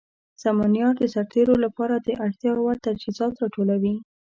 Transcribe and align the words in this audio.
سمونیار 0.43 0.93
د 0.97 1.03
سرتیرو 1.13 1.55
لپاره 1.65 1.95
د 1.99 2.09
اړتیا 2.25 2.51
وړ 2.55 2.75
تجهیزات 2.85 3.33
راټولوي. 3.41 3.95